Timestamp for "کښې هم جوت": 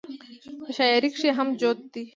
1.13-1.79